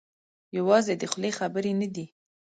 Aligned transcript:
یوازې 0.57 0.93
د 0.97 1.03
خولې 1.11 1.31
خبرې 1.39 1.71
نه 1.81 1.87
دي. 1.95 2.05